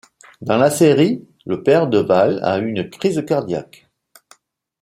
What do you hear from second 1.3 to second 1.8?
le